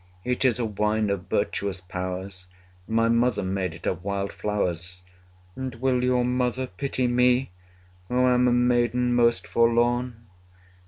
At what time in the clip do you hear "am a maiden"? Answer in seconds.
8.25-9.13